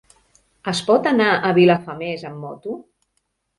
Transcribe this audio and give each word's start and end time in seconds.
Es 0.71 0.81
pot 0.87 1.09
anar 1.11 1.27
a 1.35 1.53
Vilafamés 1.59 2.27
amb 2.33 2.43
moto? 2.47 2.77